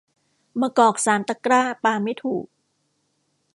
[0.61, 2.47] มะกอกสามตะกร้าปาไม่ถูก